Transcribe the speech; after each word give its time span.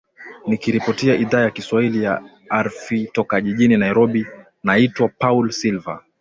nikiripotia 0.47 1.15
idhaa 1.15 1.41
ya 1.41 1.51
kiswahili 1.51 2.03
ya 2.03 2.21
rfi 2.53 3.09
toka 3.13 3.41
jijini 3.41 3.77
nairobi 3.77 4.25
naitwa 4.63 5.07
paul 5.09 5.51
silver 5.51 5.99